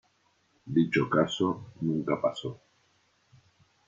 Dicho 0.65 1.07
caso 1.07 1.73
nunca 1.83 2.19
pasó. 2.19 2.59